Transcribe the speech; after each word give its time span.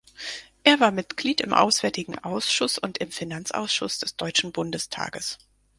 Er 0.63 0.79
war 0.79 0.89
Mitglied 0.89 1.41
im 1.41 1.53
Auswärtigen 1.53 2.17
Ausschuss 2.17 2.79
und 2.79 2.97
im 2.97 3.11
Finanzausschuss 3.11 3.99
des 3.99 4.15
Deutschen 4.15 4.51
Bundestages. 4.51 5.37